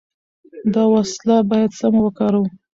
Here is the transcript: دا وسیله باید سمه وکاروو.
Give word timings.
دا 0.73 0.83
وسیله 0.95 1.37
باید 1.49 1.71
سمه 1.79 1.99
وکاروو. 2.03 2.47